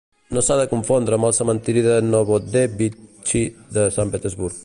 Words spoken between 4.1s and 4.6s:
Petersburg.